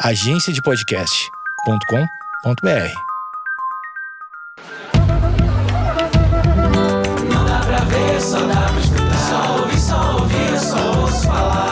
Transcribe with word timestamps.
agenciadepodcast.com.br. 0.00 2.92
Não 7.32 7.44
dá 7.46 7.58
pra 7.60 7.78
ver, 7.80 8.20
só 8.20 8.40
dá 8.46 8.68
pra 8.68 8.80
escutar. 8.80 9.16
Só 9.28 9.56
ouvir, 9.60 9.80
só 9.80 10.12
ouvir, 10.18 10.58
só 10.58 11.00
ouço 11.00 11.26
falar. 11.26 11.65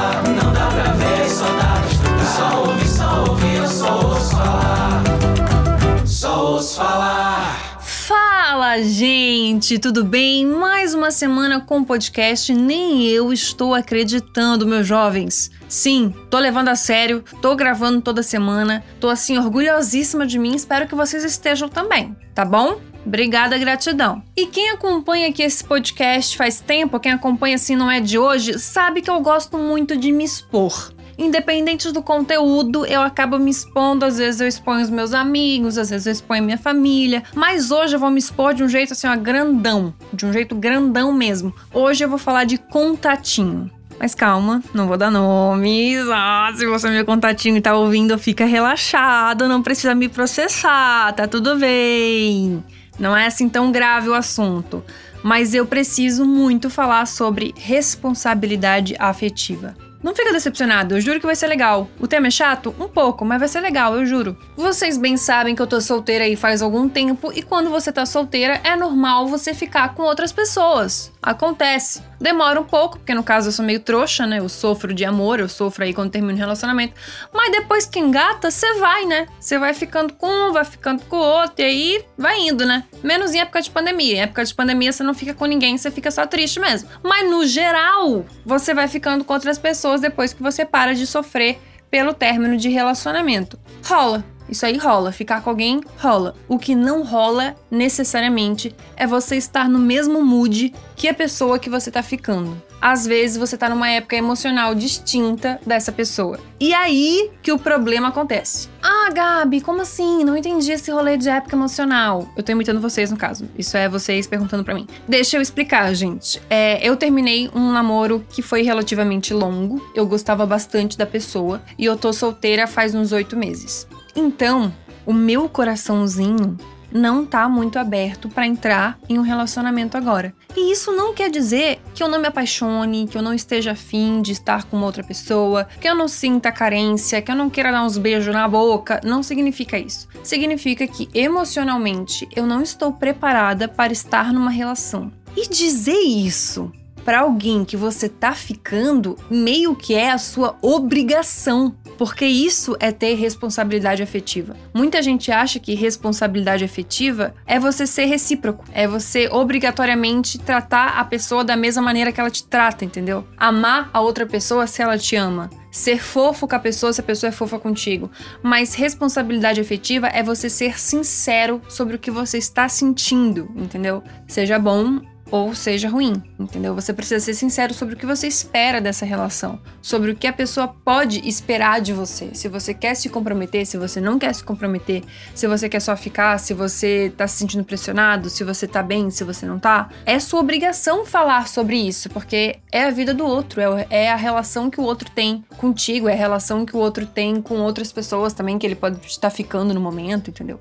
Gente, 8.82 9.78
tudo 9.78 10.02
bem? 10.04 10.44
Mais 10.44 10.94
uma 10.94 11.10
semana 11.10 11.60
com 11.60 11.84
podcast. 11.84 12.52
Nem 12.52 13.04
eu 13.04 13.32
estou 13.32 13.72
acreditando, 13.72 14.66
meus 14.66 14.86
jovens. 14.86 15.50
Sim, 15.68 16.12
tô 16.28 16.38
levando 16.38 16.68
a 16.68 16.76
sério, 16.76 17.24
tô 17.40 17.54
gravando 17.54 18.00
toda 18.00 18.22
semana, 18.22 18.84
tô 18.98 19.08
assim 19.08 19.38
orgulhosíssima 19.38 20.26
de 20.26 20.38
mim, 20.38 20.54
espero 20.54 20.88
que 20.88 20.94
vocês 20.94 21.24
estejam 21.24 21.68
também, 21.68 22.16
tá 22.34 22.44
bom? 22.44 22.80
Obrigada, 23.06 23.58
gratidão. 23.58 24.22
E 24.36 24.46
quem 24.46 24.70
acompanha 24.70 25.28
aqui 25.28 25.42
esse 25.42 25.62
podcast 25.62 26.36
faz 26.36 26.60
tempo, 26.60 26.98
quem 26.98 27.12
acompanha 27.12 27.56
assim 27.56 27.76
não 27.76 27.90
é 27.90 28.00
de 28.00 28.18
hoje, 28.18 28.58
sabe 28.58 29.02
que 29.02 29.10
eu 29.10 29.20
gosto 29.20 29.58
muito 29.58 29.96
de 29.96 30.10
me 30.10 30.24
expor. 30.24 30.93
Independente 31.16 31.90
do 31.92 32.02
conteúdo, 32.02 32.84
eu 32.86 33.00
acabo 33.02 33.38
me 33.38 33.50
expondo. 33.50 34.04
Às 34.04 34.18
vezes 34.18 34.40
eu 34.40 34.48
exponho 34.48 34.82
os 34.82 34.90
meus 34.90 35.14
amigos, 35.14 35.78
às 35.78 35.90
vezes 35.90 36.06
eu 36.06 36.12
exponho 36.12 36.42
minha 36.42 36.58
família. 36.58 37.22
Mas 37.34 37.70
hoje 37.70 37.96
eu 37.96 38.00
vou 38.00 38.10
me 38.10 38.18
expor 38.18 38.54
de 38.54 38.64
um 38.64 38.68
jeito 38.68 38.92
assim, 38.92 39.06
ó, 39.06 39.16
grandão. 39.16 39.94
De 40.12 40.26
um 40.26 40.32
jeito 40.32 40.54
grandão 40.54 41.12
mesmo. 41.12 41.54
Hoje 41.72 42.04
eu 42.04 42.08
vou 42.08 42.18
falar 42.18 42.44
de 42.44 42.58
contatinho. 42.58 43.70
Mas 43.98 44.14
calma, 44.14 44.62
não 44.74 44.88
vou 44.88 44.96
dar 44.96 45.10
nomes. 45.10 46.00
Ah, 46.10 46.52
se 46.54 46.66
você 46.66 46.88
é 46.88 46.90
meu 46.90 47.04
contatinho 47.04 47.56
e 47.56 47.60
tá 47.60 47.74
ouvindo, 47.74 48.18
fica 48.18 48.44
relaxado, 48.44 49.48
não 49.48 49.62
precisa 49.62 49.94
me 49.94 50.08
processar, 50.08 51.12
tá 51.12 51.28
tudo 51.28 51.56
bem. 51.56 52.62
Não 52.98 53.16
é 53.16 53.26
assim 53.26 53.48
tão 53.48 53.70
grave 53.72 54.08
o 54.08 54.14
assunto. 54.14 54.84
Mas 55.22 55.54
eu 55.54 55.64
preciso 55.64 56.26
muito 56.26 56.68
falar 56.68 57.06
sobre 57.06 57.54
responsabilidade 57.56 58.94
afetiva. 58.98 59.74
Não 60.04 60.14
fica 60.14 60.34
decepcionado, 60.34 60.94
eu 60.94 61.00
juro 61.00 61.18
que 61.18 61.24
vai 61.24 61.34
ser 61.34 61.46
legal. 61.46 61.88
O 61.98 62.06
tema 62.06 62.26
é 62.26 62.30
chato? 62.30 62.74
Um 62.78 62.86
pouco, 62.86 63.24
mas 63.24 63.38
vai 63.38 63.48
ser 63.48 63.60
legal, 63.60 63.96
eu 63.96 64.04
juro. 64.04 64.36
Vocês 64.54 64.98
bem 64.98 65.16
sabem 65.16 65.54
que 65.54 65.62
eu 65.62 65.66
tô 65.66 65.80
solteira 65.80 66.24
aí 66.24 66.36
faz 66.36 66.60
algum 66.60 66.90
tempo 66.90 67.32
e 67.34 67.40
quando 67.40 67.70
você 67.70 67.90
tá 67.90 68.04
solteira 68.04 68.60
é 68.62 68.76
normal 68.76 69.26
você 69.26 69.54
ficar 69.54 69.94
com 69.94 70.02
outras 70.02 70.30
pessoas. 70.30 71.10
Acontece. 71.22 72.02
Demora 72.20 72.60
um 72.60 72.64
pouco, 72.64 72.98
porque 72.98 73.14
no 73.14 73.22
caso 73.22 73.48
eu 73.48 73.52
sou 73.52 73.64
meio 73.64 73.80
trouxa, 73.80 74.26
né? 74.26 74.38
Eu 74.38 74.48
sofro 74.48 74.94
de 74.94 75.04
amor, 75.04 75.40
eu 75.40 75.48
sofro 75.48 75.84
aí 75.84 75.92
quando 75.92 76.10
termino 76.10 76.34
o 76.34 76.38
relacionamento. 76.38 76.94
Mas 77.32 77.50
depois 77.50 77.86
que 77.86 77.98
engata, 77.98 78.50
você 78.50 78.74
vai, 78.74 79.04
né? 79.04 79.26
Você 79.40 79.58
vai 79.58 79.74
ficando 79.74 80.12
com 80.14 80.26
um, 80.26 80.52
vai 80.52 80.64
ficando 80.64 81.02
com 81.04 81.16
o 81.16 81.20
outro, 81.20 81.56
e 81.58 81.64
aí 81.64 82.04
vai 82.16 82.40
indo, 82.40 82.64
né? 82.64 82.84
Menos 83.02 83.34
em 83.34 83.40
época 83.40 83.60
de 83.60 83.70
pandemia. 83.70 84.16
Em 84.16 84.20
época 84.20 84.44
de 84.44 84.54
pandemia 84.54 84.92
você 84.92 85.02
não 85.02 85.14
fica 85.14 85.34
com 85.34 85.44
ninguém, 85.46 85.76
você 85.76 85.90
fica 85.90 86.10
só 86.10 86.26
triste 86.26 86.60
mesmo. 86.60 86.88
Mas 87.02 87.28
no 87.28 87.46
geral, 87.46 88.24
você 88.44 88.72
vai 88.72 88.88
ficando 88.88 89.24
com 89.24 89.32
outras 89.34 89.58
pessoas 89.58 89.93
depois 90.00 90.32
que 90.32 90.42
você 90.42 90.64
para 90.64 90.94
de 90.94 91.06
sofrer 91.06 91.58
pelo 91.90 92.12
término 92.12 92.56
de 92.56 92.68
relacionamento. 92.68 93.58
Rola. 93.84 94.24
Isso 94.48 94.66
aí 94.66 94.76
rola, 94.76 95.10
ficar 95.10 95.40
com 95.42 95.50
alguém 95.50 95.80
rola. 95.98 96.34
O 96.46 96.58
que 96.58 96.74
não 96.74 97.02
rola 97.02 97.54
necessariamente 97.70 98.74
é 98.94 99.06
você 99.06 99.36
estar 99.36 99.68
no 99.68 99.78
mesmo 99.78 100.22
mood 100.22 100.74
que 100.96 101.08
a 101.08 101.14
pessoa 101.14 101.58
que 101.58 101.70
você 101.70 101.90
tá 101.90 102.02
ficando. 102.02 102.60
Às 102.80 103.06
vezes 103.06 103.38
você 103.38 103.56
tá 103.56 103.70
numa 103.70 103.88
época 103.88 104.16
emocional 104.16 104.74
distinta 104.74 105.58
dessa 105.66 105.90
pessoa. 105.90 106.38
E 106.60 106.74
aí 106.74 107.30
que 107.42 107.52
o 107.52 107.58
problema 107.58 108.08
acontece. 108.08 108.68
Ah, 109.06 109.10
Gabi, 109.10 109.60
como 109.60 109.82
assim? 109.82 110.24
Não 110.24 110.34
entendi 110.34 110.72
esse 110.72 110.90
rolê 110.90 111.18
de 111.18 111.28
época 111.28 111.54
emocional. 111.54 112.26
Eu 112.34 112.42
tô 112.42 112.52
imitando 112.52 112.80
vocês 112.80 113.10
no 113.10 113.18
caso. 113.18 113.46
Isso 113.58 113.76
é 113.76 113.86
vocês 113.86 114.26
perguntando 114.26 114.64
para 114.64 114.72
mim. 114.72 114.86
Deixa 115.06 115.36
eu 115.36 115.42
explicar, 115.42 115.92
gente. 115.92 116.40
É, 116.48 116.82
eu 116.82 116.96
terminei 116.96 117.50
um 117.54 117.70
namoro 117.70 118.24
que 118.30 118.40
foi 118.40 118.62
relativamente 118.62 119.34
longo. 119.34 119.86
Eu 119.94 120.06
gostava 120.06 120.46
bastante 120.46 120.96
da 120.96 121.04
pessoa 121.04 121.60
e 121.76 121.84
eu 121.84 121.98
tô 121.98 122.14
solteira 122.14 122.66
faz 122.66 122.94
uns 122.94 123.12
oito 123.12 123.36
meses. 123.36 123.86
Então, 124.16 124.72
o 125.04 125.12
meu 125.12 125.50
coraçãozinho 125.50 126.56
não 126.94 127.26
tá 127.26 127.48
muito 127.48 127.76
aberto 127.76 128.28
para 128.28 128.46
entrar 128.46 128.96
em 129.08 129.18
um 129.18 129.22
relacionamento 129.22 129.96
agora. 129.96 130.32
E 130.56 130.70
isso 130.70 130.92
não 130.92 131.12
quer 131.12 131.28
dizer 131.28 131.80
que 131.92 132.02
eu 132.02 132.08
não 132.08 132.20
me 132.20 132.28
apaixone, 132.28 133.08
que 133.08 133.18
eu 133.18 133.22
não 133.22 133.34
esteja 133.34 133.72
afim 133.72 134.22
de 134.22 134.30
estar 134.30 134.64
com 134.64 134.80
outra 134.80 135.02
pessoa, 135.02 135.66
que 135.80 135.88
eu 135.88 135.94
não 135.94 136.06
sinta 136.06 136.52
carência, 136.52 137.20
que 137.20 137.30
eu 137.30 137.36
não 137.36 137.50
queira 137.50 137.72
dar 137.72 137.84
uns 137.84 137.98
beijos 137.98 138.32
na 138.32 138.46
boca. 138.46 139.00
Não 139.02 139.22
significa 139.22 139.76
isso. 139.76 140.08
Significa 140.22 140.86
que 140.86 141.08
emocionalmente 141.12 142.28
eu 142.36 142.46
não 142.46 142.62
estou 142.62 142.92
preparada 142.92 143.66
para 143.66 143.92
estar 143.92 144.32
numa 144.32 144.50
relação. 144.50 145.10
E 145.36 145.48
dizer 145.48 145.98
isso 145.98 146.70
para 147.04 147.20
alguém 147.20 147.64
que 147.64 147.76
você 147.76 148.08
tá 148.08 148.32
ficando, 148.32 149.16
meio 149.30 149.74
que 149.76 149.94
é 149.94 150.10
a 150.10 150.18
sua 150.18 150.56
obrigação. 150.62 151.74
Porque 151.98 152.26
isso 152.26 152.76
é 152.80 152.90
ter 152.90 153.14
responsabilidade 153.14 154.02
afetiva. 154.02 154.56
Muita 154.72 155.00
gente 155.00 155.30
acha 155.30 155.60
que 155.60 155.74
responsabilidade 155.74 156.64
afetiva 156.64 157.34
é 157.46 157.60
você 157.60 157.86
ser 157.86 158.06
recíproco, 158.06 158.64
é 158.72 158.88
você 158.88 159.28
obrigatoriamente 159.30 160.38
tratar 160.38 160.98
a 160.98 161.04
pessoa 161.04 161.44
da 161.44 161.56
mesma 161.56 161.82
maneira 161.82 162.10
que 162.10 162.20
ela 162.20 162.30
te 162.30 162.44
trata, 162.44 162.84
entendeu? 162.84 163.24
Amar 163.36 163.90
a 163.92 164.00
outra 164.00 164.26
pessoa 164.26 164.66
se 164.66 164.82
ela 164.82 164.98
te 164.98 165.14
ama 165.14 165.50
ser 165.74 166.00
fofo 166.00 166.46
com 166.46 166.54
a 166.54 166.58
pessoa 166.60 166.92
se 166.92 167.00
a 167.00 167.04
pessoa 167.04 167.30
é 167.30 167.32
fofa 167.32 167.58
contigo. 167.58 168.08
Mas 168.40 168.74
responsabilidade 168.74 169.60
afetiva 169.60 170.06
é 170.06 170.22
você 170.22 170.48
ser 170.48 170.78
sincero 170.78 171.60
sobre 171.68 171.96
o 171.96 171.98
que 171.98 172.12
você 172.12 172.38
está 172.38 172.68
sentindo, 172.68 173.50
entendeu? 173.56 174.00
Seja 174.28 174.56
bom 174.56 175.00
ou 175.34 175.52
seja 175.52 175.88
ruim, 175.88 176.22
entendeu? 176.38 176.76
Você 176.76 176.92
precisa 176.92 177.18
ser 177.18 177.34
sincero 177.34 177.74
sobre 177.74 177.96
o 177.96 177.98
que 177.98 178.06
você 178.06 178.28
espera 178.28 178.80
dessa 178.80 179.04
relação, 179.04 179.58
sobre 179.82 180.12
o 180.12 180.14
que 180.14 180.28
a 180.28 180.32
pessoa 180.32 180.68
pode 180.68 181.28
esperar 181.28 181.80
de 181.80 181.92
você. 181.92 182.30
Se 182.34 182.46
você 182.46 182.72
quer 182.72 182.94
se 182.94 183.08
comprometer, 183.08 183.66
se 183.66 183.76
você 183.76 184.00
não 184.00 184.16
quer 184.16 184.32
se 184.32 184.44
comprometer, 184.44 185.02
se 185.34 185.48
você 185.48 185.68
quer 185.68 185.80
só 185.80 185.96
ficar, 185.96 186.38
se 186.38 186.54
você 186.54 187.12
tá 187.16 187.26
se 187.26 187.38
sentindo 187.38 187.64
pressionado, 187.64 188.30
se 188.30 188.44
você 188.44 188.68
tá 188.68 188.80
bem, 188.80 189.10
se 189.10 189.24
você 189.24 189.44
não 189.44 189.58
tá. 189.58 189.88
É 190.06 190.20
sua 190.20 190.38
obrigação 190.38 191.04
falar 191.04 191.48
sobre 191.48 191.78
isso, 191.78 192.08
porque 192.10 192.60
é 192.70 192.84
a 192.84 192.92
vida 192.92 193.12
do 193.12 193.26
outro, 193.26 193.60
é, 193.60 193.86
é 193.90 194.12
a 194.12 194.16
relação 194.16 194.70
que 194.70 194.80
o 194.80 194.84
outro 194.84 195.10
tem 195.10 195.44
contigo, 195.56 196.08
é 196.08 196.12
a 196.12 196.16
relação 196.16 196.64
que 196.64 196.76
o 196.76 196.78
outro 196.78 197.06
tem 197.06 197.42
com 197.42 197.58
outras 197.58 197.90
pessoas 197.90 198.32
também, 198.32 198.56
que 198.56 198.64
ele 198.64 198.76
pode 198.76 199.04
estar 199.04 199.30
ficando 199.30 199.74
no 199.74 199.80
momento, 199.80 200.30
entendeu? 200.30 200.60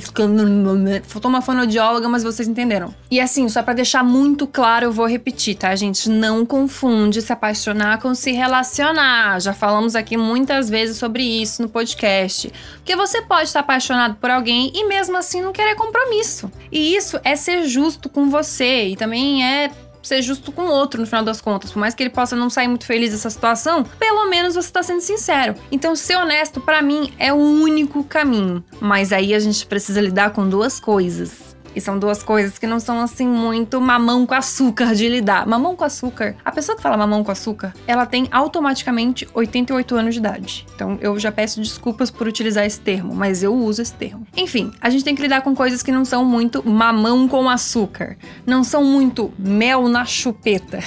Ficando 0.00 0.42
no 0.48 0.70
momento. 0.70 1.04
Faltou 1.04 1.28
uma 1.28 1.42
fonoaudióloga, 1.42 2.08
mas 2.08 2.22
vocês 2.22 2.48
entenderam. 2.48 2.94
E 3.10 3.20
assim, 3.20 3.46
só 3.50 3.62
para 3.62 3.74
deixar 3.74 4.05
muito 4.06 4.46
claro, 4.46 4.86
eu 4.86 4.92
vou 4.92 5.06
repetir, 5.06 5.56
tá, 5.56 5.74
gente? 5.74 6.08
Não 6.08 6.46
confunde 6.46 7.20
se 7.20 7.32
apaixonar 7.32 8.00
com 8.00 8.14
se 8.14 8.32
relacionar. 8.32 9.40
Já 9.40 9.52
falamos 9.52 9.94
aqui 9.94 10.16
muitas 10.16 10.70
vezes 10.70 10.96
sobre 10.96 11.22
isso 11.22 11.60
no 11.60 11.68
podcast. 11.68 12.52
Porque 12.76 12.96
você 12.96 13.20
pode 13.22 13.48
estar 13.48 13.60
apaixonado 13.60 14.16
por 14.16 14.30
alguém 14.30 14.70
e 14.74 14.86
mesmo 14.86 15.16
assim 15.16 15.42
não 15.42 15.52
querer 15.52 15.74
compromisso. 15.74 16.50
E 16.70 16.96
isso 16.96 17.20
é 17.24 17.36
ser 17.36 17.64
justo 17.66 18.08
com 18.08 18.30
você 18.30 18.88
e 18.88 18.96
também 18.96 19.44
é 19.44 19.70
ser 20.06 20.22
justo 20.22 20.52
com 20.52 20.62
o 20.62 20.70
outro 20.70 21.00
no 21.00 21.06
final 21.06 21.24
das 21.24 21.40
contas. 21.40 21.72
Por 21.72 21.80
mais 21.80 21.94
que 21.94 22.02
ele 22.02 22.10
possa 22.10 22.36
não 22.36 22.48
sair 22.48 22.68
muito 22.68 22.86
feliz 22.86 23.10
dessa 23.10 23.28
situação, 23.28 23.84
pelo 23.98 24.30
menos 24.30 24.54
você 24.54 24.70
tá 24.70 24.82
sendo 24.82 25.00
sincero. 25.00 25.54
Então, 25.70 25.96
ser 25.96 26.16
honesto, 26.16 26.60
para 26.60 26.80
mim, 26.80 27.12
é 27.18 27.32
o 27.32 27.36
único 27.36 28.04
caminho. 28.04 28.64
Mas 28.80 29.12
aí 29.12 29.34
a 29.34 29.38
gente 29.40 29.66
precisa 29.66 30.00
lidar 30.00 30.30
com 30.30 30.48
duas 30.48 30.78
coisas. 30.78 31.55
E 31.76 31.80
são 31.80 31.98
duas 31.98 32.22
coisas 32.22 32.58
que 32.58 32.66
não 32.66 32.80
são 32.80 32.98
assim 33.02 33.28
muito 33.28 33.78
mamão 33.78 34.24
com 34.24 34.32
açúcar 34.32 34.94
de 34.94 35.06
lidar. 35.10 35.46
Mamão 35.46 35.76
com 35.76 35.84
açúcar. 35.84 36.34
A 36.42 36.50
pessoa 36.50 36.74
que 36.74 36.82
fala 36.82 36.96
mamão 36.96 37.22
com 37.22 37.30
açúcar, 37.30 37.74
ela 37.86 38.06
tem 38.06 38.26
automaticamente 38.30 39.28
88 39.34 39.94
anos 39.94 40.14
de 40.14 40.20
idade. 40.20 40.66
Então 40.74 40.96
eu 41.02 41.18
já 41.18 41.30
peço 41.30 41.60
desculpas 41.60 42.10
por 42.10 42.26
utilizar 42.26 42.64
esse 42.64 42.80
termo, 42.80 43.14
mas 43.14 43.42
eu 43.42 43.54
uso 43.54 43.82
esse 43.82 43.92
termo. 43.92 44.26
Enfim, 44.34 44.72
a 44.80 44.88
gente 44.88 45.04
tem 45.04 45.14
que 45.14 45.20
lidar 45.20 45.42
com 45.42 45.54
coisas 45.54 45.82
que 45.82 45.92
não 45.92 46.06
são 46.06 46.24
muito 46.24 46.66
mamão 46.66 47.28
com 47.28 47.46
açúcar. 47.46 48.16
Não 48.46 48.64
são 48.64 48.82
muito 48.82 49.30
mel 49.38 49.86
na 49.86 50.06
chupeta. 50.06 50.78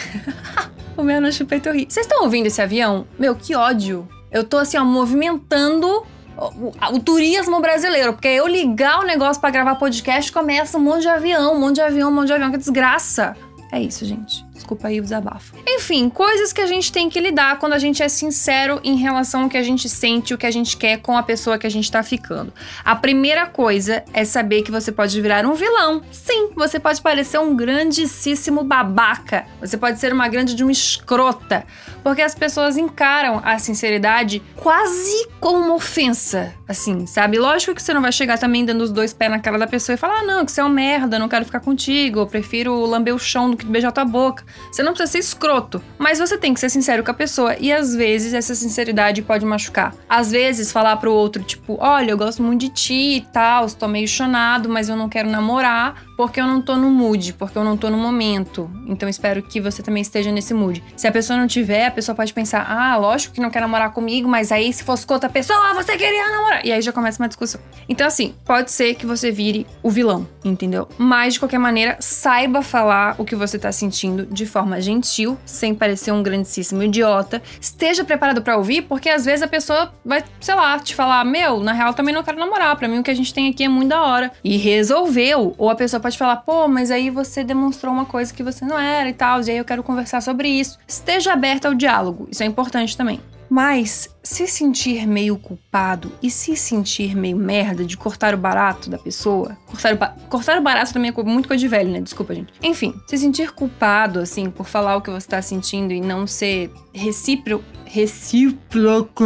o 0.98 1.04
mel 1.04 1.22
na 1.22 1.32
chupeta 1.32 1.70
eu 1.70 1.76
ri. 1.76 1.86
Vocês 1.88 2.08
estão 2.08 2.24
ouvindo 2.24 2.48
esse 2.48 2.64
avião? 2.64 3.06
Meu, 3.20 3.36
que 3.36 3.56
ódio. 3.56 4.08
Eu 4.32 4.44
tô 4.44 4.58
assim, 4.58 4.78
ó, 4.78 4.84
movimentando 4.84 6.04
o, 6.40 6.74
o, 6.96 7.00
turismo 7.00 7.60
brasileiro, 7.60 8.14
porque 8.14 8.28
eu 8.28 8.48
ligar 8.48 9.00
o 9.00 9.04
negócio 9.04 9.42
para 9.42 9.50
gravar 9.50 9.76
podcast 9.76 10.32
começa 10.32 10.78
um 10.78 10.82
monte 10.82 11.02
de 11.02 11.10
avião, 11.10 11.56
um 11.56 11.60
monte 11.60 11.76
de 11.76 11.82
avião, 11.82 12.10
um 12.10 12.14
monte 12.14 12.28
de 12.28 12.34
avião, 12.34 12.52
que 12.52 12.58
desgraça. 12.58 13.36
É 13.72 13.82
isso, 13.82 14.06
gente. 14.06 14.49
Desculpa 14.70 14.88
aí 14.88 15.00
o 15.00 15.04
desabafo. 15.04 15.56
Enfim, 15.68 16.10
coisas 16.10 16.54
que 16.54 16.62
a 16.62 16.68
gente 16.68 16.92
tem 16.92 17.10
que 17.10 17.20
lidar 17.20 17.58
quando 17.58 17.74
a 17.74 17.80
gente 17.80 18.04
é 18.04 18.10
sincero 18.10 18.80
em 18.84 18.96
relação 18.96 19.44
ao 19.44 19.50
que 19.50 19.58
a 19.58 19.64
gente 19.64 19.90
sente, 19.90 20.34
o 20.34 20.38
que 20.38 20.46
a 20.46 20.52
gente 20.52 20.78
quer 20.78 20.98
com 20.98 21.18
a 21.18 21.24
pessoa 21.24 21.58
que 21.58 21.66
a 21.66 21.70
gente 21.70 21.92
tá 21.92 22.04
ficando. 22.04 22.54
A 22.86 22.96
primeira 22.96 23.48
coisa 23.48 24.04
é 24.14 24.24
saber 24.24 24.62
que 24.62 24.72
você 24.72 24.92
pode 24.92 25.20
virar 25.20 25.46
um 25.46 25.54
vilão. 25.54 26.04
Sim, 26.12 26.52
você 26.56 26.80
pode 26.80 27.02
parecer 27.02 27.40
um 27.40 27.56
grandíssimo 27.56 28.64
babaca. 28.64 29.46
Você 29.60 29.78
pode 29.78 30.00
ser 30.00 30.14
uma 30.14 30.28
grande 30.28 30.54
de 30.54 30.64
uma 30.64 30.72
escrota. 30.72 31.66
Porque 32.04 32.22
as 32.22 32.36
pessoas 32.36 32.78
encaram 32.78 33.42
a 33.44 33.58
sinceridade 33.58 34.42
quase 34.56 35.28
como 35.40 35.58
uma 35.58 35.76
ofensa, 35.76 36.54
assim, 36.68 37.06
sabe? 37.06 37.38
Lógico 37.38 37.74
que 37.74 37.82
você 37.82 37.94
não 37.94 38.02
vai 38.02 38.12
chegar 38.12 38.38
também 38.38 38.64
dando 38.64 38.82
os 38.82 38.92
dois 38.92 39.14
pés 39.14 39.32
na 39.32 39.40
cara 39.40 39.58
da 39.58 39.68
pessoa 39.68 39.96
e 39.96 39.98
falar, 39.98 40.20
ah, 40.20 40.24
não, 40.24 40.46
que 40.46 40.52
você 40.52 40.62
é 40.62 40.66
um 40.66 40.70
merda, 40.70 41.20
não 41.20 41.28
quero 41.28 41.46
ficar 41.46 41.60
contigo, 41.60 42.20
eu 42.20 42.28
prefiro 42.28 42.86
lamber 42.86 43.14
o 43.14 43.20
chão 43.20 43.50
do 43.52 43.58
que 43.58 43.66
beijar 43.66 43.92
tua 43.92 44.06
boca. 44.06 44.44
Você 44.72 44.84
não 44.84 44.94
precisa 44.94 45.12
ser 45.12 45.20
escroto, 45.20 45.82
mas 45.98 46.20
você 46.20 46.38
tem 46.38 46.54
que 46.54 46.60
ser 46.60 46.70
sincero 46.70 47.04
com 47.04 47.12
a 47.12 47.14
pessoa 47.14 47.56
e 47.60 47.72
às 47.72 47.96
vezes 47.96 48.34
essa 48.34 48.54
sinceridade 48.54 49.22
pode 49.22 49.46
machucar. 49.46 49.96
Às 50.08 50.32
vezes 50.32 50.72
falar 50.72 50.98
pro 50.98 51.12
outro, 51.12 51.44
tipo, 51.44 51.78
olha, 51.80 52.12
eu 52.12 52.18
gosto 52.18 52.44
muito 52.44 52.62
de 52.62 52.70
ti 52.70 53.18
e 53.18 53.22
tal, 53.22 53.66
estou 53.66 53.90
meio 53.90 54.08
chonado, 54.08 54.70
mas 54.70 54.90
eu 54.90 54.96
não 54.96 55.10
quero 55.10 55.30
namorar 55.30 56.09
porque 56.20 56.42
eu 56.42 56.46
não 56.46 56.62
tô 56.62 56.76
no 56.76 56.90
mood, 56.90 57.32
porque 57.36 57.58
eu 57.58 57.64
não 57.64 57.78
tô 57.78 57.90
no 57.90 57.98
momento. 57.98 58.70
Então 58.86 59.08
espero 59.08 59.42
que 59.42 59.62
você 59.62 59.82
também 59.82 60.02
esteja 60.02 60.34
nesse 60.34 60.54
mood. 60.54 60.84
Se 60.98 61.08
a 61.08 61.14
pessoa 61.14 61.40
não 61.40 61.48
tiver, 61.48 61.86
a 61.86 61.92
pessoa 61.92 62.14
pode 62.14 62.34
pensar: 62.34 62.70
ah, 62.70 62.98
lógico 62.98 63.36
que 63.36 63.40
não 63.40 63.50
quer 63.50 63.62
namorar 63.62 63.94
comigo, 63.94 64.28
mas 64.28 64.52
aí 64.52 64.74
se 64.74 64.84
fosse 64.84 65.08
com 65.08 65.14
outra 65.14 65.30
pessoa, 65.30 65.74
você 65.74 65.96
queria 65.96 66.30
namorar. 66.30 66.66
E 66.66 66.74
aí 66.74 66.82
já 66.82 66.92
começa 66.92 67.24
uma 67.24 67.30
discussão. 67.30 67.62
Então, 67.88 68.06
assim, 68.06 68.36
pode 68.44 68.70
ser 68.70 68.96
que 68.96 69.06
você 69.06 69.32
vire 69.32 69.66
o 69.82 69.90
vilão, 69.90 70.28
entendeu? 70.44 70.90
Mas 70.98 71.36
de 71.36 71.40
qualquer 71.40 71.58
maneira, 71.58 71.96
saiba 72.02 72.62
falar 72.62 73.16
o 73.18 73.24
que 73.24 73.34
você 73.34 73.58
tá 73.58 73.72
sentindo 73.72 74.26
de 74.26 74.46
forma 74.46 74.82
gentil, 74.82 75.38
sem 75.46 75.74
parecer 75.74 76.12
um 76.12 76.22
grandíssimo 76.22 76.84
idiota. 76.84 77.42
Esteja 77.62 78.04
preparado 78.04 78.42
para 78.42 78.58
ouvir, 78.58 78.82
porque 78.82 79.08
às 79.08 79.24
vezes 79.24 79.42
a 79.42 79.48
pessoa 79.48 79.94
vai, 80.04 80.22
sei 80.42 80.54
lá, 80.54 80.78
te 80.80 80.94
falar: 80.94 81.24
meu, 81.24 81.62
na 81.62 81.72
real 81.72 81.94
também 81.94 82.14
não 82.14 82.24
quero 82.24 82.38
namorar. 82.38 82.76
Pra 82.76 82.90
mim 82.90 83.00
o 83.00 83.04
que 83.04 83.10
a 83.10 83.16
gente 83.16 83.34
tem 83.34 83.48
aqui 83.48 83.64
é 83.64 83.70
muito 83.70 83.88
da 83.88 84.02
hora. 84.02 84.34
E 84.44 84.58
resolveu. 84.58 85.56
Ou 85.58 85.70
a 85.70 85.76
pessoa 85.76 86.02
pode 86.09 86.09
pode 86.10 86.18
falar, 86.18 86.38
pô, 86.38 86.68
mas 86.68 86.90
aí 86.90 87.12
você 87.12 87.44
demonstrou 87.44 87.94
uma 87.94 88.06
coisa 88.06 88.34
que 88.34 88.42
você 88.42 88.66
não 88.66 88.80
era 88.80 89.10
e 89.10 89.14
tal, 89.14 89.42
e 89.42 89.52
aí 89.52 89.58
eu 89.58 89.66
quero 89.66 89.84
conversar 89.84 90.22
sobre 90.22 90.48
isso. 90.48 90.80
Esteja 90.88 91.34
aberta 91.34 91.68
ao 91.68 91.76
diálogo, 91.76 92.28
isso 92.32 92.42
é 92.42 92.46
importante 92.48 92.98
também. 92.98 93.20
Mas 93.48 94.16
se 94.22 94.48
sentir 94.48 95.08
meio 95.08 95.38
culpado 95.38 96.12
e 96.22 96.30
se 96.30 96.56
sentir 96.56 97.16
meio 97.16 97.36
merda 97.36 97.84
de 97.84 97.98
cortar 97.98 98.34
o 98.34 98.38
barato 98.38 98.90
da 98.90 98.98
pessoa, 98.98 99.58
cortar 99.66 99.94
o, 99.94 99.98
ba 99.98 100.16
cortar 100.30 100.60
o 100.60 100.62
barato 100.62 100.94
também 100.94 101.12
é 101.16 101.24
muito 101.24 101.48
coisa 101.48 101.60
de 101.60 101.68
velho, 101.68 101.92
né? 101.92 102.00
Desculpa, 102.00 102.36
gente. 102.36 102.54
Enfim, 102.62 102.94
se 103.08 103.18
sentir 103.18 103.52
culpado, 103.52 104.20
assim, 104.20 104.52
por 104.52 104.68
falar 104.68 104.98
o 104.98 105.02
que 105.02 105.10
você 105.10 105.28
tá 105.28 105.42
sentindo 105.42 105.92
e 105.92 106.00
não 106.00 106.28
ser 106.28 106.72
recíproco, 106.94 107.66
recíproco 107.86 109.26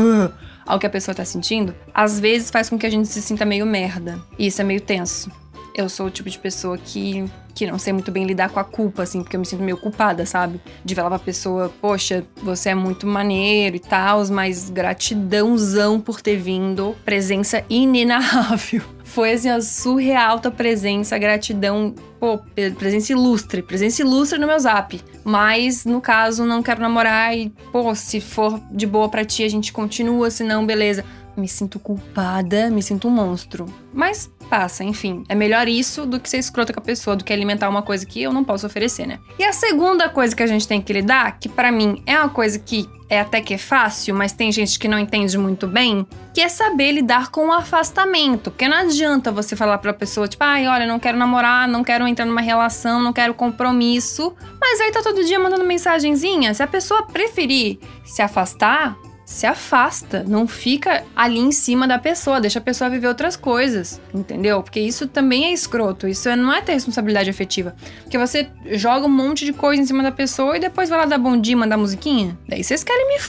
ao 0.65 0.79
que 0.79 0.87
a 0.87 0.89
pessoa 0.89 1.13
tá 1.13 1.25
sentindo, 1.25 1.75
às 1.93 2.17
vezes 2.17 2.49
faz 2.49 2.69
com 2.69 2.77
que 2.77 2.85
a 2.85 2.89
gente 2.89 3.09
se 3.09 3.21
sinta 3.21 3.43
meio 3.43 3.65
merda. 3.65 4.17
E 4.39 4.47
isso 4.47 4.61
é 4.61 4.63
meio 4.63 4.79
tenso 4.79 5.42
eu 5.75 5.89
sou 5.89 6.07
o 6.07 6.09
tipo 6.09 6.29
de 6.29 6.37
pessoa 6.37 6.77
que, 6.77 7.25
que 7.53 7.65
não 7.65 7.79
sei 7.79 7.93
muito 7.93 8.11
bem 8.11 8.25
lidar 8.25 8.49
com 8.49 8.59
a 8.59 8.63
culpa, 8.63 9.03
assim, 9.03 9.21
porque 9.21 9.35
eu 9.35 9.39
me 9.39 9.45
sinto 9.45 9.63
meio 9.63 9.77
culpada, 9.77 10.25
sabe? 10.25 10.61
De 10.83 10.93
falar 10.93 11.09
pra 11.09 11.19
pessoa, 11.19 11.73
poxa, 11.81 12.23
você 12.37 12.69
é 12.69 12.75
muito 12.75 13.07
maneiro 13.07 13.75
e 13.75 13.79
tal, 13.79 14.25
mas 14.27 14.69
gratidãozão 14.69 15.99
por 15.99 16.21
ter 16.21 16.37
vindo, 16.37 16.95
presença 17.03 17.63
inenarrável. 17.69 18.81
Foi 19.03 19.33
assim, 19.33 19.49
a 19.49 19.61
surreal 19.61 20.39
tua 20.39 20.49
presença, 20.49 21.17
gratidão, 21.19 21.93
pô, 22.19 22.39
presença 22.77 23.11
ilustre, 23.11 23.61
presença 23.61 24.01
ilustre 24.01 24.39
no 24.39 24.47
meu 24.47 24.57
zap. 24.59 24.99
Mas, 25.23 25.85
no 25.85 26.01
caso, 26.01 26.45
não 26.45 26.63
quero 26.63 26.81
namorar 26.81 27.37
e, 27.37 27.49
pô, 27.71 27.93
se 27.93 28.19
for 28.19 28.59
de 28.71 28.87
boa 28.87 29.07
pra 29.09 29.23
ti, 29.23 29.43
a 29.43 29.49
gente 29.49 29.71
continua, 29.71 30.31
se 30.31 30.43
não, 30.43 30.65
beleza 30.65 31.05
me 31.35 31.47
sinto 31.47 31.79
culpada, 31.79 32.69
me 32.69 32.81
sinto 32.81 33.07
um 33.07 33.11
monstro. 33.11 33.65
Mas 33.93 34.31
passa, 34.49 34.83
enfim. 34.83 35.23
É 35.27 35.35
melhor 35.35 35.67
isso 35.67 36.05
do 36.05 36.19
que 36.19 36.29
ser 36.29 36.37
escrota 36.37 36.73
com 36.73 36.79
a 36.79 36.83
pessoa, 36.83 37.15
do 37.15 37.23
que 37.23 37.33
alimentar 37.33 37.69
uma 37.69 37.81
coisa 37.81 38.05
que 38.05 38.21
eu 38.21 38.31
não 38.31 38.43
posso 38.43 38.65
oferecer, 38.67 39.07
né? 39.07 39.19
E 39.37 39.43
a 39.43 39.51
segunda 39.51 40.09
coisa 40.09 40.35
que 40.35 40.43
a 40.43 40.47
gente 40.47 40.67
tem 40.67 40.81
que 40.81 40.93
lidar, 40.93 41.39
que 41.39 41.49
para 41.49 41.71
mim 41.71 42.03
é 42.05 42.17
uma 42.19 42.29
coisa 42.29 42.59
que 42.59 42.87
é 43.09 43.19
até 43.19 43.41
que 43.41 43.53
é 43.53 43.57
fácil, 43.57 44.15
mas 44.15 44.33
tem 44.33 44.51
gente 44.51 44.79
que 44.79 44.87
não 44.87 44.97
entende 44.97 45.37
muito 45.37 45.67
bem, 45.67 46.05
que 46.33 46.41
é 46.41 46.49
saber 46.49 46.91
lidar 46.91 47.29
com 47.29 47.47
o 47.47 47.51
afastamento. 47.51 48.49
Porque 48.49 48.67
não 48.67 48.77
adianta 48.77 49.31
você 49.31 49.55
falar 49.55 49.77
pra 49.77 49.93
pessoa, 49.93 50.27
tipo, 50.27 50.43
ai, 50.43 50.67
olha, 50.67 50.87
não 50.87 50.99
quero 50.99 51.17
namorar, 51.17 51.67
não 51.67 51.83
quero 51.83 52.07
entrar 52.07 52.25
numa 52.25 52.41
relação, 52.41 53.01
não 53.01 53.13
quero 53.13 53.33
compromisso. 53.33 54.33
Mas 54.59 54.81
aí 54.81 54.91
tá 54.91 55.01
todo 55.01 55.23
dia 55.23 55.39
mandando 55.39 55.63
mensagenzinha. 55.63 56.53
Se 56.53 56.63
a 56.63 56.67
pessoa 56.67 57.07
preferir 57.07 57.79
se 58.03 58.21
afastar, 58.21 58.97
se 59.25 59.45
afasta, 59.45 60.23
não 60.27 60.47
fica 60.47 61.03
ali 61.15 61.39
em 61.39 61.51
cima 61.51 61.87
da 61.87 61.97
pessoa, 61.97 62.41
deixa 62.41 62.59
a 62.59 62.61
pessoa 62.61 62.89
viver 62.89 63.07
outras 63.07 63.35
coisas, 63.35 64.01
entendeu? 64.13 64.61
Porque 64.61 64.79
isso 64.79 65.07
também 65.07 65.45
é 65.45 65.53
escroto, 65.53 66.07
isso 66.07 66.27
é, 66.27 66.35
não 66.35 66.53
é 66.53 66.61
ter 66.61 66.73
responsabilidade 66.73 67.29
afetiva. 67.29 67.75
Porque 68.01 68.17
você 68.17 68.49
joga 68.71 69.05
um 69.05 69.09
monte 69.09 69.45
de 69.45 69.53
coisa 69.53 69.81
em 69.81 69.85
cima 69.85 70.03
da 70.03 70.11
pessoa 70.11 70.57
e 70.57 70.59
depois 70.59 70.89
vai 70.89 70.99
lá 70.99 71.05
dar 71.05 71.17
bom 71.17 71.39
dia, 71.39 71.55
mandar 71.55 71.77
musiquinha. 71.77 72.37
Daí 72.47 72.63
vocês 72.63 72.83
querem 72.83 73.07
me 73.07 73.15
f 73.15 73.27